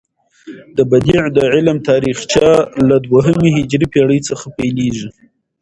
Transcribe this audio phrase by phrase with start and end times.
[0.77, 2.45] د بدیع د علم تاریخچه
[2.87, 5.09] له دوهمې هجري پیړۍ څخه پيلیږي.